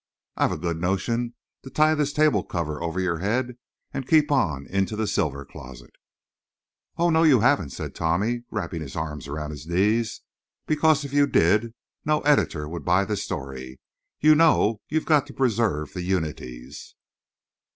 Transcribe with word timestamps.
I've 0.35 0.51
a 0.51 0.57
good 0.57 0.81
notion 0.81 1.35
to 1.61 1.69
tie 1.69 1.93
this 1.93 2.11
table 2.11 2.43
cover 2.43 2.81
over 2.81 2.99
your 2.99 3.19
head 3.19 3.59
and 3.93 4.07
keep 4.07 4.31
on 4.31 4.65
into 4.65 4.95
the 4.95 5.05
silver 5.05 5.45
closet." 5.45 5.91
"Oh, 6.97 7.11
no, 7.11 7.21
you 7.21 7.41
haven't," 7.41 7.69
said 7.69 7.93
Tommy, 7.93 8.41
wrapping 8.49 8.81
his 8.81 8.95
arms 8.95 9.27
around 9.27 9.51
his 9.51 9.67
knees. 9.67 10.21
"Because 10.65 11.05
if 11.05 11.13
you 11.13 11.27
did 11.27 11.75
no 12.03 12.21
editor 12.21 12.67
would 12.67 12.83
buy 12.83 13.05
the 13.05 13.15
story. 13.15 13.79
You 14.19 14.33
know 14.33 14.81
you've 14.89 15.05
got 15.05 15.27
to 15.27 15.33
preserve 15.35 15.93
the 15.93 16.01
unities." 16.01 16.95